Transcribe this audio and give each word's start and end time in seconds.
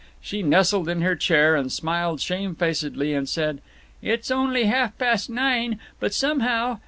She 0.19 0.41
nestled 0.41 0.89
in 0.89 1.01
her 1.01 1.15
chair 1.15 1.55
and 1.55 1.71
smiled 1.71 2.21
shamefacedly 2.21 3.13
and 3.13 3.29
said, 3.29 3.61
"It's 4.01 4.31
only 4.31 4.63
half 4.63 4.97
past 4.97 5.29
nine, 5.29 5.79
but 5.99 6.11
somehow 6.11 6.79